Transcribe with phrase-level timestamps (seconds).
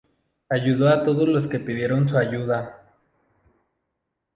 [0.49, 2.87] Ayudó a todos los que pidieron su ayuda.